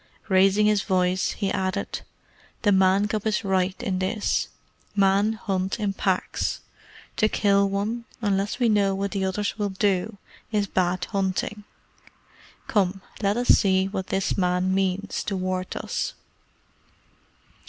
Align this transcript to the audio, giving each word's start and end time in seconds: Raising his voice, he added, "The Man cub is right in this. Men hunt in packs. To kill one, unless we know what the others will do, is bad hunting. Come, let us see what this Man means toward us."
Raising 0.29 0.65
his 0.65 0.81
voice, 0.81 1.33
he 1.33 1.51
added, 1.51 2.01
"The 2.63 2.71
Man 2.71 3.07
cub 3.07 3.27
is 3.27 3.43
right 3.43 3.75
in 3.83 3.99
this. 3.99 4.47
Men 4.95 5.33
hunt 5.33 5.79
in 5.79 5.93
packs. 5.93 6.61
To 7.17 7.29
kill 7.29 7.69
one, 7.69 8.05
unless 8.19 8.57
we 8.57 8.67
know 8.67 8.95
what 8.95 9.11
the 9.11 9.23
others 9.23 9.59
will 9.59 9.69
do, 9.69 10.17
is 10.51 10.65
bad 10.65 11.05
hunting. 11.11 11.65
Come, 12.65 13.01
let 13.21 13.37
us 13.37 13.49
see 13.49 13.89
what 13.89 14.07
this 14.07 14.35
Man 14.35 14.73
means 14.73 15.23
toward 15.23 15.77
us." 15.77 16.15